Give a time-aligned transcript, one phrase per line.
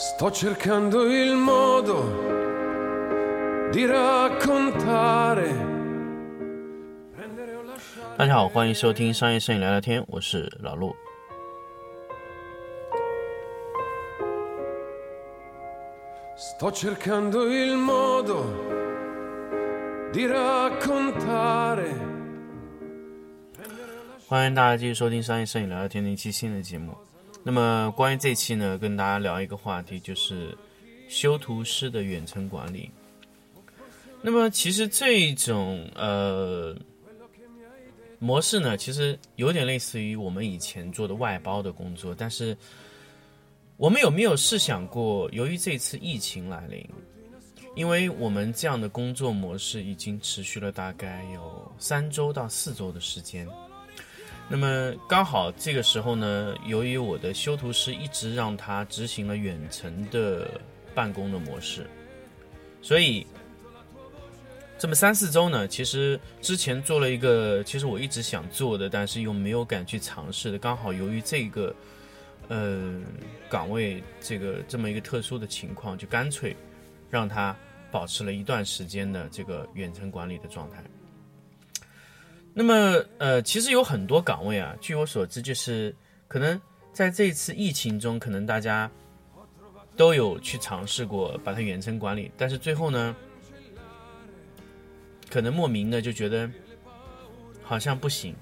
[0.00, 1.98] Sto cercando il modo
[3.72, 5.50] di raccontare.
[7.16, 8.16] O lasciare.
[8.16, 10.94] 大家好，欢迎收听商业摄影聊聊天，我是老陆。
[16.36, 18.44] Sto cercando il modo
[20.12, 21.92] di raccontare.
[24.28, 26.94] 欢迎大家继续收听商业摄影聊聊天的一期新的节目。
[27.48, 30.54] 那么关于这期呢，跟大家聊一个话题，就是
[31.08, 32.90] 修图师的远程管理。
[34.20, 36.76] 那么其实这种呃
[38.18, 42.54] 模式呢，其实有点类似于我们以前做的外包的工作，但是
[43.78, 46.86] 我们有没有试想过，由于这次疫情来临，
[47.74, 53.48] 因为我们这样的工作模式已经持续了大概有三周到四周的时间。
[54.50, 60.48] 那么刚好这个时候呢，由于我的修图师一直让他执行了远程的
[60.94, 61.86] 办公的模式，
[62.80, 63.26] 所以
[64.78, 70.58] 这么三四周呢，其实之前做了一个，其实我一直想做的，但是又没有敢去尝试的。
[70.58, 71.74] 刚好由于这个
[72.48, 73.02] 呃
[73.50, 76.56] 岗位这个这么一个特殊的情况，就干脆
[77.10, 77.54] 让他
[77.90, 80.82] 保持了一段时间的这个远程管理的状态。
[82.60, 85.94] 那么，呃，其实有很多岗位啊，据我所知，就是
[86.26, 86.60] 可能
[86.92, 88.90] 在这次疫情中，可能大家
[89.96, 93.14] 都有去尝试过把它远程管理，但是最后呢，
[95.30, 96.50] 可能莫名的就觉得
[97.62, 98.34] 好像不行，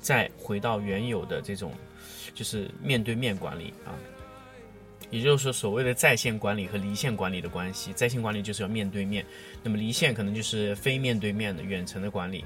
[0.00, 1.72] 再回到原有的这种
[2.34, 3.94] 就是面对面管理啊，
[5.10, 9.24] 也就是说所谓的在线管理和离线管理的关系，在线管理就是要面对面，
[9.62, 12.44] 那么离线可能就是非面对面的远程的管理。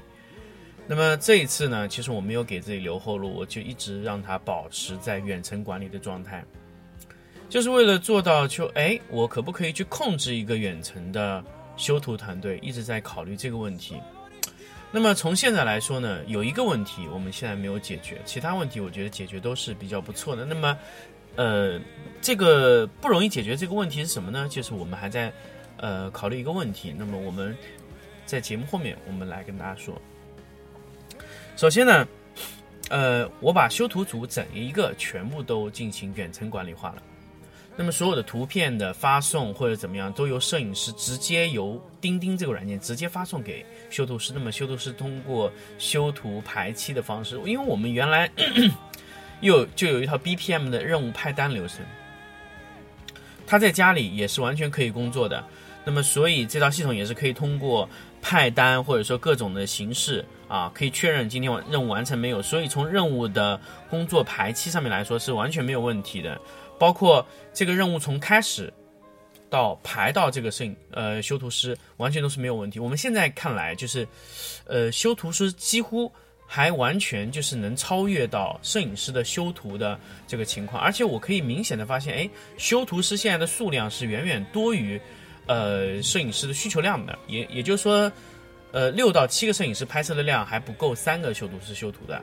[0.91, 6.43] 那么这一次呢，其实我没有给自己留后路，我就一直让它保持在远程管理的状态，
[7.47, 11.43] 就是为了做到就哎，我可不可以去控制一个远程的
[11.77, 13.97] 修图团队，一直在考虑这个问题。
[14.91, 20.43] 那么从现在来说呢，有一个问题我们现在没有解决，其他问题我觉得解决都是比较不错的。
[20.43, 20.75] 那么，
[21.35, 21.79] 呃，
[22.19, 24.47] 这个不容易解决这个问题是什么呢？
[24.49, 25.31] 就是我们还在
[25.77, 26.95] 呃考虑一个问题。
[26.97, 27.55] 那么我们
[28.25, 29.93] 在节目后面我们来跟大家说。
[31.59, 32.07] 首先呢，
[32.89, 37.03] 呃，我把修图组整一个全部都进行远程管理化了。
[37.75, 44.31] 那么所有的图片的发送或者怎么样，都由摄影师直接由钉钉这个软件直接发送给修图师。
[44.33, 48.31] 那么修图师通过修图排期的方式，因为我们原来
[49.41, 51.85] 有就有一套 BPM 的任务派单流程，
[53.45, 55.43] 他在家里也是完全可以工作的。
[55.85, 57.87] 那么所以这套系统也是可以通过
[58.21, 62.41] 派单或者说各种的形式啊，可以确认今天任务完成没有。
[62.41, 63.59] 所以从任务的
[63.89, 66.39] 工作排期上面来说是完全没有问题的。
[66.77, 68.71] 包括这个任务从开始
[69.49, 72.79] 到排到这个摄影呃修图师，完全都是没有问题。
[72.79, 74.07] 我们现在看来就是，
[74.65, 76.11] 呃修图师几乎
[76.45, 85.01] 还完全就是能超越到摄影师的修图的这个情况，而且我可以明显的发现，哎，修图师现在的数量是远远多于
[85.49, 88.09] 呃摄影师的需求量的，也也就是说，
[88.71, 92.21] 呃六到七个摄影师拍摄的量还不够三个修图师修图的，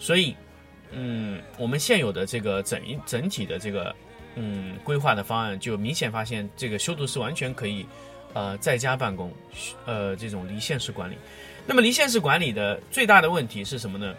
[0.00, 0.34] 所以。
[0.94, 3.96] 嗯，我们现有的这个整一整体的这个
[4.34, 7.86] 嗯规划的方案，就明显发现这个修图师完全可以，
[8.34, 9.32] 呃，在家办公，
[9.86, 11.16] 呃，这种离线式管理。
[11.64, 14.14] 那么离线式管理的最大的问题是什么呢？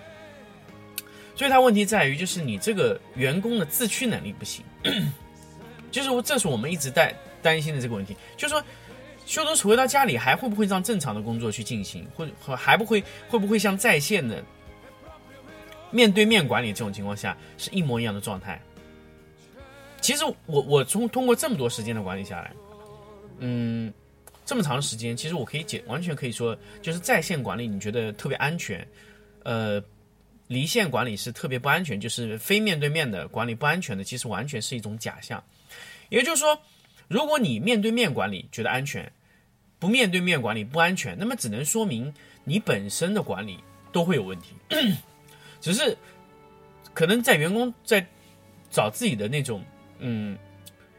[1.35, 4.65] 最大问题在于就是你这个员工的自驱能力不行，
[5.91, 8.63] 就是这是我们一直在担心的这个问题，就是说
[9.25, 14.43] 修图师回到家里还会不会让正常的工作去进行，或者还不会会不会像在线的。
[15.91, 18.59] 面对面管理这种情况下是一模一样的状态。
[20.01, 22.51] 其实我我从通过这么多时间的管理下来，
[23.37, 23.93] 嗯，
[24.43, 28.85] 这么长时间，其实我可以解完全可以说，就是在线管理你觉得特别安全，
[29.43, 29.79] 呃，
[30.47, 35.41] 离线管理是特别不安全，就是非面对面的管理不安全的，其实完全是一种假象。
[36.09, 36.59] 也就是说，
[37.07, 39.11] 如果你面对面管理觉得安全，
[39.79, 42.13] 不面对面管理不安全，那么只能说明
[42.43, 43.57] 你本身的管理
[43.91, 44.55] 都会有问题。
[45.59, 45.97] 只是，
[46.93, 48.05] 可能在员工在
[48.69, 49.63] 找自己的那种
[49.99, 50.37] 嗯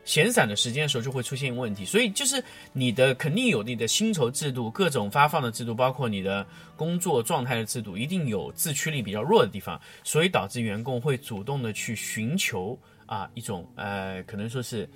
[0.05, 1.85] 闲散的时间的时候，就会出现问题。
[1.85, 2.43] 所以就是
[2.73, 6.47] 你的肯定有你的薪酬制度、各种发放的制度，包括你的
[6.77, 14.89] 工作状态的制度，一定有自驱力比较弱的地方，所以导致员工会主动的去寻求啊一种呃可能说是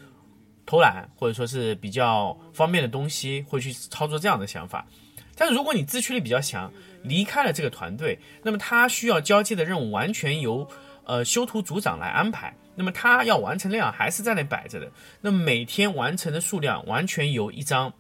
[0.69, 4.87] 偷懒或者说是比较方便的东西，会去操作这样的想法。
[5.35, 6.71] 但是如果你自驱力比较强，
[7.03, 10.69] 离开了这个团队，那么他需要交接的任务完全由
[11.05, 12.55] 呃修图组长来安排。
[12.75, 14.93] 那么他要完成量还是在那摆着的。
[15.23, 17.91] 那么每天完成的数量完全由一张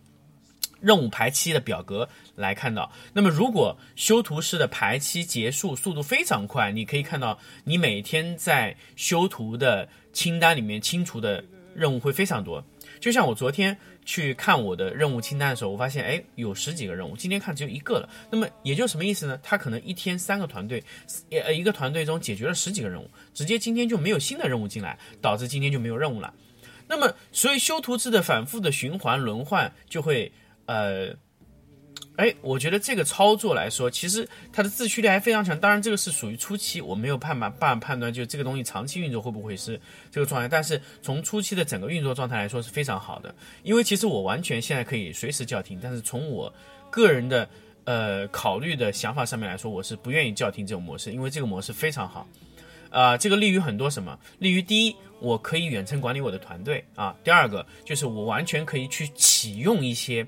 [0.79, 2.93] 任务排期的表格来看到。
[3.15, 11.43] 那么如果修图师的排期结束速度非常快，你可以看到你每天在修图的清单里面清除的
[11.79, 12.65] 任务会非常多。
[13.01, 18.09] 就像我昨天去看我的任务清单的时候，我发现哎有十几个任务，今天看只有一个了。
[18.31, 19.39] 那么也就什么意思呢？
[19.43, 20.83] 他可能一天三个团队，
[21.31, 26.35] 呃一个团队中解决了十几个任务，直接今天就没有新的任务进来，导致今天就没有任务了。
[26.89, 30.33] 那么所以修图制的反复的循环轮换就会
[30.67, 31.17] 呃。
[32.19, 35.57] 哎，我觉得这个操作来说，其实它的自驱力还非常强。
[35.57, 39.81] 当然，这个是属于初期，我没有办法办法判断，就这个东西长期运作会不会是
[40.11, 40.49] 这个状态。
[40.49, 43.33] 但是从初期的整个运作状态来说是非常好的。
[43.63, 46.53] 因为其实我完全现在可以随时叫停，但是从我
[46.91, 47.49] 个人的
[47.85, 52.27] 呃考虑的想法上面来说，我是不愿意叫停这种模式，因为这个模式非常好。
[52.91, 54.19] 啊，这个利于很多什么？
[54.41, 60.27] 利于第一，我可以远程管理我的团队啊；第二个就是我完全可以去启用一些。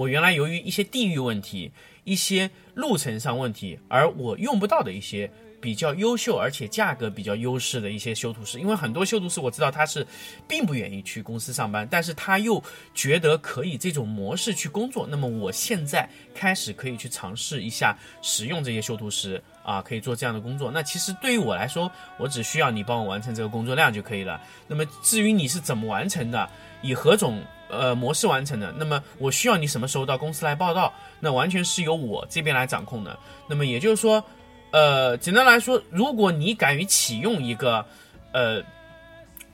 [0.00, 1.70] 我原来由于一些地域问题、
[2.04, 5.30] 一些路程上问题，而我用不到的一些
[5.60, 10.06] 比较优秀而且价格比较优势的一些修图师，因为很多修图师我知道他是
[10.48, 12.62] 并不愿意去公司上班，但是他又
[12.94, 15.06] 觉得可以这种模式去工作。
[15.06, 20.70] 那么我现在开始可以去尝试一下使用这些修图师啊，可以做这样的工作。
[20.70, 24.40] 那其实对于我来说，我只需要你帮我完成这个工作量就可以了。
[24.66, 26.48] 那么至于你是怎么完成的，
[26.80, 27.44] 以何种？
[27.70, 30.92] 呃，模式完成的，那么我需要你什么时候到公司来报道？
[31.20, 33.18] 那完全是由我这边来掌控的。
[33.48, 34.22] 那么也就是说，
[34.70, 37.84] 呃，简单来说，如果你敢于启用一个
[38.32, 38.62] 呃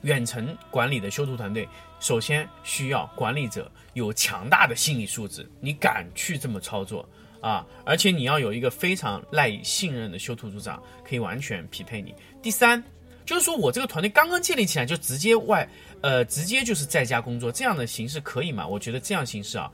[0.02, 1.68] 远程管理的修图团队，
[2.00, 7.08] 首先需要管理者有强大的心理素质，你敢去这么操作
[7.40, 7.66] 啊？
[7.84, 12.14] 而且你要有一个非常赖以信任的修图组长，可以完全匹配你。
[12.42, 12.82] 第三，
[13.26, 15.68] 就是说我这个团队刚刚建立起来，就直接外。
[16.02, 18.64] 呃，直接就是在家工作这样的形式可以吗？
[18.66, 19.68] 我觉得这样形式啊，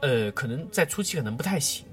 [0.00, 1.86] 呃，可能在初期可能不太行，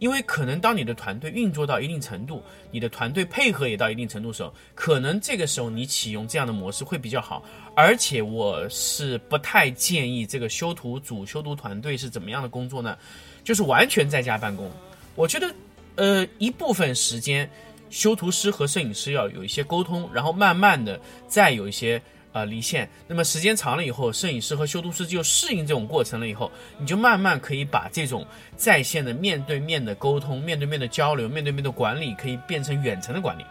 [0.00, 7.42] 因为可能当你的团队运作到一定程度，你的团队配合也到一定程度的时候，可能这个时候你启用这样的模式会比较好。
[7.76, 12.98] 而且我是不太建议这个修图组、修图团队是怎么样的工作呢？
[13.44, 14.70] 就是完全在家办公。
[15.14, 15.54] 我觉得，
[15.94, 17.48] 呃，一部分时间
[17.90, 22.00] 修图师和摄影师要有一些沟通，然后慢慢的再有一些。
[22.30, 22.86] 呃，离线。
[23.06, 28.24] 那么时间长了以后，摄影师和修图师就适应这种过程了以后，你就慢慢可以把这种
[28.54, 33.46] 在线的面对面的沟通、面对面的交流、面对面的管理，可以变成远程的管理，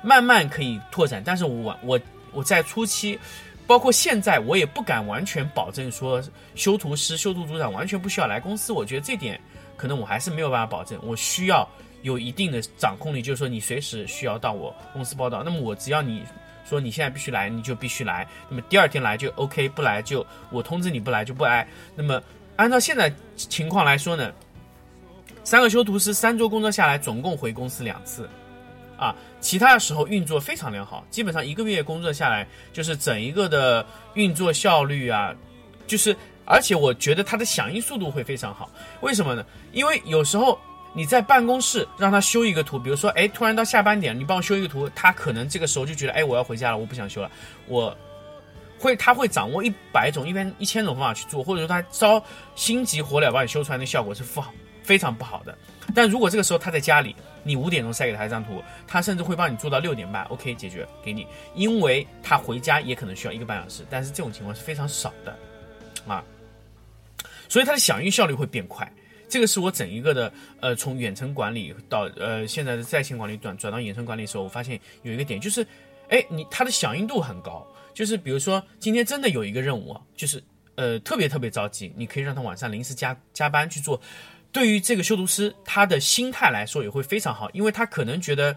[0.00, 1.20] 慢慢可以拓展。
[1.26, 2.00] 但是我我
[2.32, 3.18] 我在初期，
[3.66, 6.22] 包括现在，我也不敢完全保证说
[6.54, 8.72] 修图师、修图组长完全不需要来公司。
[8.72, 9.38] 我觉得这点
[9.76, 10.96] 可能我还是没有办法保证。
[11.02, 11.68] 我需要
[12.02, 15.42] 有一定的掌控力，就是说你随时需要到我公司报道。
[15.42, 16.24] 那么我只要你。
[16.68, 18.24] 说你现在必须来，你就必须来。
[18.48, 21.66] 那么第二天来就 OK，不来就我通知你不来就不来。
[21.96, 22.22] 那么
[22.54, 24.32] 按照现在情况来说呢，
[25.42, 28.28] 三个修图师三周工作下来，总共回公司两次，
[28.96, 31.04] 啊，其他的时候运作非常良好。
[31.10, 35.34] 基本上一个月工作下来，就是整一个的运作效率啊，
[35.88, 38.70] 就是而且我觉得它的响应速度会非常好。
[39.00, 39.44] 为什么呢？
[39.72, 40.56] 因为有时候。
[40.92, 47.30] 你在办公室让他修一个图，比如说，哎，突然到下班点，你帮我修一个图，他可能这个时候就觉得，哎，我要回家了，我不想修了，
[47.66, 47.96] 我
[48.78, 52.22] 会，他会掌握一百种、一边一千种方法去做，或者说他烧
[52.56, 55.56] 心急火燎把你修出来，那效果是不好，非常不好的。
[55.94, 65.36] 但如果这个时候他在家里，你五点钟塞给他一张图，他甚至会帮你做到六点半，OK，解决给你，因为他回家也可能需要一个半小时，但是这种情况是非常少的，
[66.06, 66.24] 啊，
[67.48, 68.90] 所以它的响应效率会变快。
[69.30, 75.66] 这个是我整一个的，呃，从远程管理到呃现在的在线管理转转到远程管理的时候，我发现有一个点就是，
[76.08, 80.42] 哎，你它的响应度很高，就是比如说今天真的有一个任务，就是
[80.74, 83.98] 呃特别特别着急，你可以让他晚上临时加加班去做，
[84.50, 88.56] 对于这个修图师他的心态来说也会非常好，因为他可能觉得。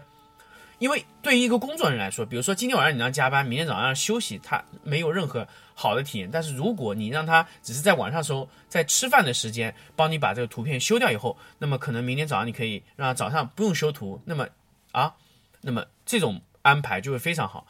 [0.84, 6.28] 因为对于一个工作人来说，比如说今天晚上你让加班，明天早上休息，他没有任何好的体验。
[6.30, 14.46] 但是如果你让他只是在晚上时候在吃饭的时间帮你把这个图片修掉以后，那么可能明天早上你可以让他早上不用修图，那么
[14.92, 15.14] 啊，
[15.62, 17.66] 那么这种安排就会非常好。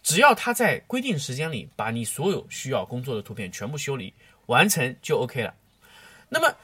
[0.00, 4.14] 只要他在规定时间里把你所有需要工作的图片全部修理
[4.46, 5.52] 完成就 OK 了。
[6.28, 6.54] 那么。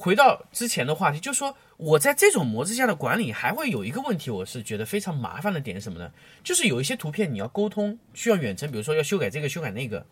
[0.00, 6.10] 回到之前的话题，就是说我在这种模式下的管理还会有一个问题，我是觉得非常麻烦的点是什么呢？
[6.42, 10.06] 就是有一些图片你要沟通需要远程，比如说要修改这个修改那个，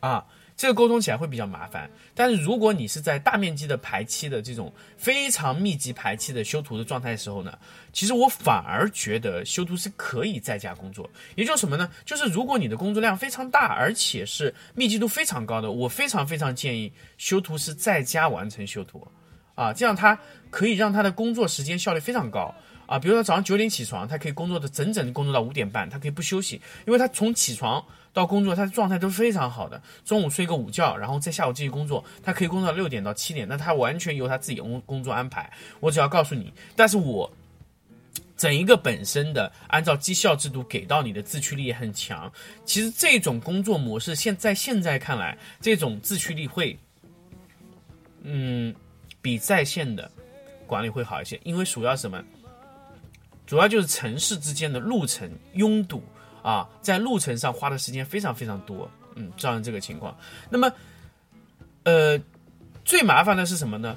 [0.00, 0.24] 啊，
[0.56, 1.90] 这个沟通起来会比较麻烦。
[2.14, 7.58] 但是如果你是在大面积的排期的这种非常密集排期的修图的状态的时候呢，
[7.92, 11.08] 其实我反而觉得修图师可以在家工作。
[11.34, 11.90] 也就是什么呢？
[12.04, 19.06] 就是如果你的工作量非常大，而且是密集度非常高的，我非常非常建议修图师在家完成修图，
[19.54, 20.18] 啊，这样他
[20.50, 22.54] 可以让他的工作时间效率非常高。
[22.86, 27.82] 啊，比如说早上九点起床，他可以工作的整整工作到五点半，他可以不休息，因为他从起床
[28.14, 29.82] 到工作，他的状态都是非常好的。
[30.04, 35.52] 中午睡个午觉，然后在下午继续工作，他可以工作到六点到七点，那他完全由他自己工工作安排。
[35.80, 37.30] 我只要告诉你，但是我
[38.36, 42.32] 整一个本身的按照绩效制度给到你的自驱力也很强。
[42.64, 46.78] 其实这种工作模式现在现在看来，这种自驱力会，
[48.22, 48.74] 嗯，
[49.20, 50.10] 比在线的
[50.66, 52.22] 管理会好一些，因为主要什么？
[53.46, 56.02] 主要就是城市之间的路程拥堵
[56.44, 60.14] 啊，在路程上花的时间非常非常多，嗯，造成这个情况。
[60.50, 60.70] 那么，
[61.84, 62.20] 呃，
[62.84, 63.96] 最麻烦的是什么呢？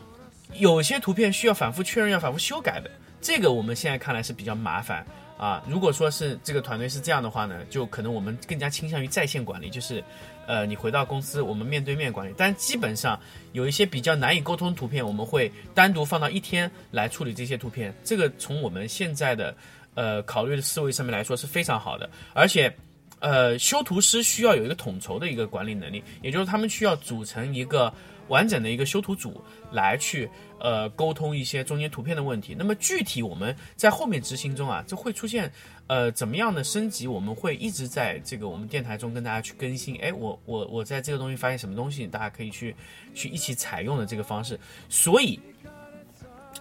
[0.54, 2.90] 有些图片需要反复确认，要反复修改的，
[3.20, 5.06] 这个我们现在看来是比较麻烦
[5.38, 5.62] 啊。
[5.68, 10.04] 如果说是这个团队是这样的话呢，就可能我们更加倾向于在线管理，就是。
[10.50, 13.20] 呃，你回到公司，我们面对面管理，但基本上
[13.52, 17.94] 有一些比较难以沟通图片，我们会单独放到一天来处理这些图片。
[18.02, 19.54] 这个从我们现在的
[19.98, 22.72] 呃考虑的思维上面来说是非常好的，而且
[23.20, 27.92] 呃修图师需要有一个统筹的一个管理能力，也就是他们需要组成一个
[28.28, 30.30] 完整的一个修图组来去。
[30.60, 32.56] 呃，沟通一些中间图片的问题。
[32.58, 35.54] 那么具体我们在后面执行中啊，就会出现
[35.86, 37.06] 呃怎么样的升级？
[37.06, 39.96] 我们会一直在这个我们电台中跟大家去更新。
[40.02, 42.76] 哎，我我我在这个东西发现什么东西，大家可以去
[43.14, 44.60] 去一起采用的这个方式。
[44.90, 45.40] 所以，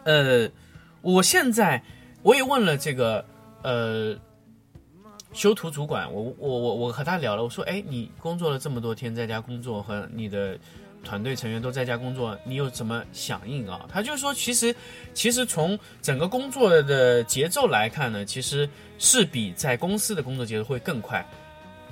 [0.04, 0.46] 呃，
[1.00, 1.82] 我现在
[2.26, 3.24] 我也问了这个
[3.62, 4.16] 呃
[5.32, 10.58] 修图主管，我我我我和他聊了，我说，哎，你工作了这么多天在家工作和你的。
[11.04, 13.86] 团队成员都在家工作，你有什么响应啊？
[13.88, 14.74] 他就说，其实，
[15.14, 18.68] 其实从整个工作的节奏来看呢，其实
[18.98, 21.24] 是比在公司的工作节奏会更快。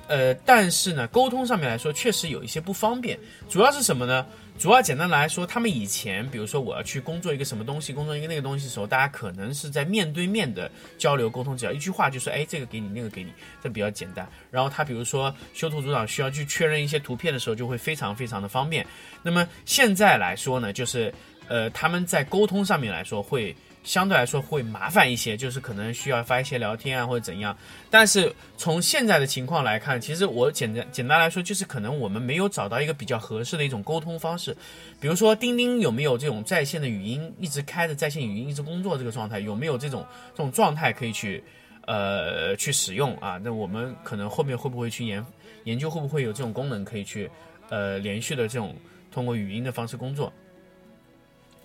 [0.07, 3.17] 呃，但是呢，沟通上面来说，确实有一些不方便。
[3.47, 4.25] 主要是什么呢？
[4.57, 14.27] 主要简单来说，他们以前，比如说我要去工作一个什么东西，工作一个那个东西的时候，大家可能是在面对面的交流沟通，只要一句话就说，哎，这个给你，那个给你，这比较简单。
[14.49, 18.85] 然后他比如说修图组长需要去确认一些图片的时候，就会非常非常的方便。
[19.21, 21.13] 那么现在来说呢，就是
[21.47, 23.55] 呃，他们在沟通上面来说会。
[23.85, 27.55] 相对来说会麻烦一些，就是可能需要发一些聊天啊或者怎样。
[27.89, 34.57] 但是从现在的情况来看，其实我简单简单来说，就是可能我们没有找到一个比较合适的一种沟通方式。
[34.99, 41.43] 比如说钉钉有没有这种在线的语音一直开着，在线语音一直工作这个状态，有没有这种这种状态可以去
[41.85, 43.39] 呃去使用啊？
[43.43, 45.23] 那我们可能后面会不会去研
[45.65, 47.29] 研究会不会有这种功能可以去
[47.69, 48.75] 呃连续的这种
[49.11, 50.33] 通过语音的方式工作？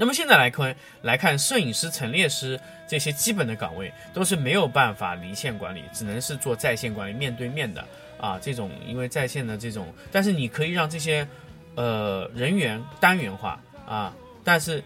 [0.01, 7.85] 那么现在来看，来看摄影师、陈列师这些基本的岗位都是没有办法离线管理，只能是做在线管理，面对面的
[8.19, 8.39] 啊。
[8.41, 11.29] 这种因为在线的这种，但是你可以让这些
[11.75, 14.11] 呃人员单元化啊。
[14.43, 14.83] 但是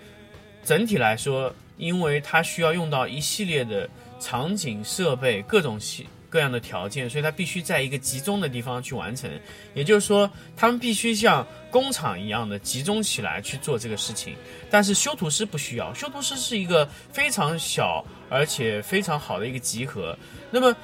[0.64, 6.08] 整体来说，因为它需要用到一系列的场景设备，各种系。
[6.34, 9.30] 各样的条件，所以它必须在一个集中的地方去完成。
[9.72, 14.34] 也就是说，他们必须像工厂一样的集中起来去做这个事情。
[14.68, 20.18] 但是修图师不需要，修图师是一个非常小而且非常好的一个集合。
[20.50, 20.74] 那么，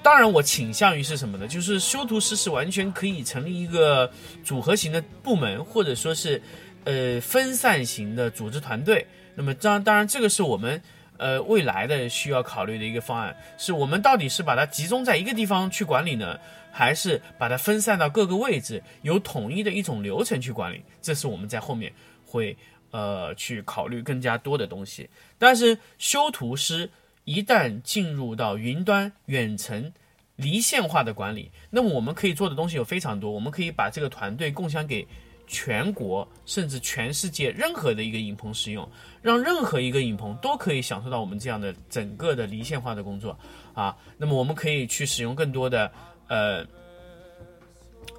[0.00, 1.48] 当然我倾向于是什么呢？
[1.48, 4.08] 就是修图师是完全可以成立一个
[4.44, 6.40] 组合型的部门，或者说是
[6.84, 9.04] 呃分散型的组织团队。
[9.34, 10.80] 那么，当当然这个是我们。
[11.20, 16.40] 呃，未来的需要考虑的一个方案是我们到底是把它集中在一个地方去管理呢，
[16.72, 20.82] 还是把它分散到各个位置，有统一的一种流程去管理？
[21.02, 21.92] 这是我们在后面
[22.24, 22.56] 会
[22.90, 25.10] 呃去考虑更加多的东西。
[25.38, 26.88] 但是修图师
[27.24, 29.92] 一旦进入到云端远程
[30.36, 35.06] 离线化的管理，那么我们可以做的东西有非常多，我们可以把这个团队共享给。
[35.50, 38.88] 全国甚至全世界任何的一个影棚使用，
[39.20, 43.36] 让任何一个影棚都可以享受到我们这样的整个的离线化的工作
[43.74, 43.96] 啊。
[44.16, 45.90] 那么我们可以去使用更多的
[46.28, 46.64] 呃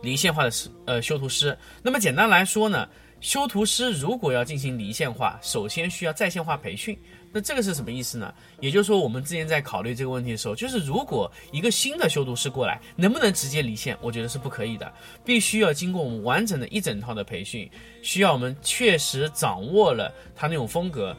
[0.04, 1.58] 离线化的师呃修图师。
[1.82, 2.90] 那么简单来说呢，
[3.22, 7.00] 修图师如果要进行离线化，首先需要在线化培训。
[7.34, 8.34] 那这个是什么意思呢？
[8.60, 13.98] 也就是说，我们之前在考虑这个问题的时候，就是如果一个新的修图师过来，能不能直接离线？
[14.02, 14.92] 我觉得是不可以的，
[15.24, 17.70] 必须要经过我们完整的一整套的培训，
[18.02, 21.16] 需要我们确实掌握了他那种风格，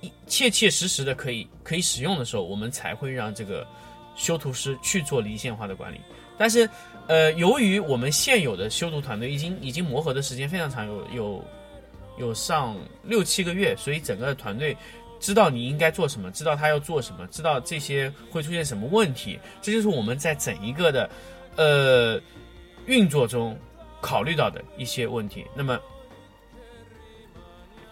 [0.00, 3.66] 一切切实实的可以可以使用的时候，我们才会让这个
[4.14, 6.00] 修图师去做离线化的管理。
[6.38, 6.68] 但是
[7.08, 11.44] 呃，由于我们现有的修图团队已经已经磨合的时间非常长，有有
[12.18, 14.76] 有上六七个月，所以整个团队
[15.18, 21.10] 知道你应该做什么，知道他要做什么，知道这些会出现什么问题，这就是我们在整一个的
[21.56, 22.20] 呃
[22.86, 23.58] 运作中
[24.00, 25.44] 考虑到的一些问题。
[25.54, 25.78] 那么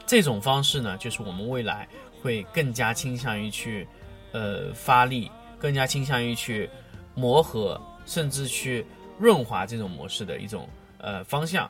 [0.07, 1.89] 这种方式呢，就是我们未来
[2.23, 3.89] 会更加倾向于去
[4.33, 6.69] 呃发力，更加倾向于去
[7.15, 8.85] 磨合，甚至去
[9.19, 11.69] 润滑这种模式的一种呃方向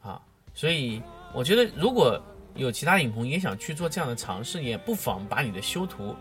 [0.00, 0.22] 啊。
[0.54, 2.22] 所以我觉得，如果
[2.56, 6.14] 有其他影棚也想去做这样的尝试，也不妨把你的修图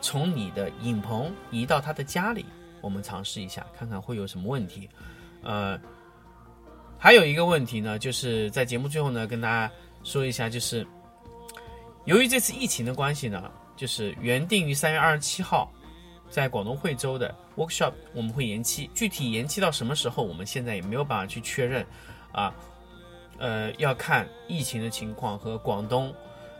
[0.00, 2.44] 从你的影棚移到他的家里，
[2.80, 4.88] 我们尝试一下，看看会有什么问题。
[5.42, 5.78] 呃，
[6.98, 9.72] 还有一个问题呢，就是在节目最后呢，跟大家。
[10.04, 10.84] 说一下，就是
[12.06, 15.70] 由于这次疫情的关系呢，就是原定于三月二十七号
[16.28, 21.86] 在广东惠州的 workshop 我们会延期，具体延期到什么时候，我们现在也没有办法去确认
[22.32, 22.52] 啊。
[23.38, 26.14] 呃要看疫情的情况和广东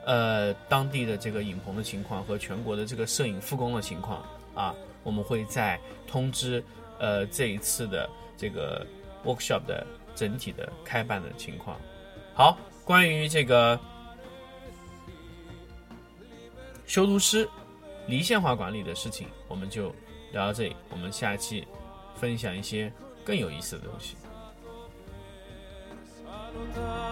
[0.04, 4.24] 呃当地的这个影棚的情况和全国的这个摄影复工的情况
[4.54, 6.62] 啊，我们会再通知
[6.98, 8.86] 呃这一次的这个
[9.24, 11.80] workshop 的整体的开办的情况。
[12.34, 12.58] 好。
[12.84, 13.78] 关于这个
[16.84, 17.48] 修图师
[18.08, 19.94] 离线化管理的事情，我们就
[20.32, 20.74] 聊到这里。
[20.90, 21.64] 我们下期
[22.16, 22.92] 分享一些
[23.24, 24.16] 更有意思的东西。
[26.54, 27.11] lontano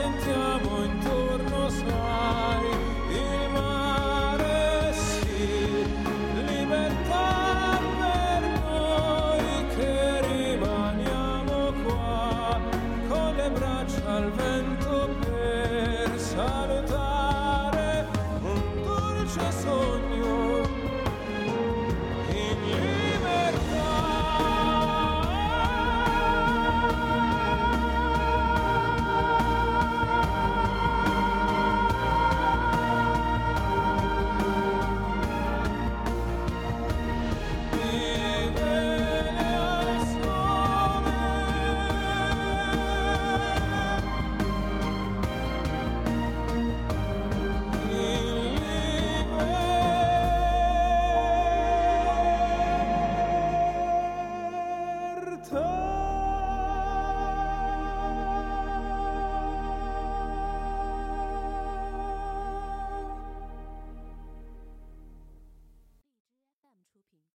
[0.00, 0.49] and time.